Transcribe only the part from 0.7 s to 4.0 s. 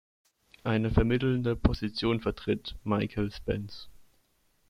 vermittelnde Position vertritt Michael Spence.